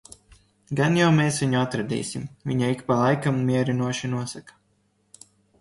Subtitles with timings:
[0.79, 4.59] "Gan jau mēs viņu atradīsim," viņa ik pa laikam mierinoši nosaka.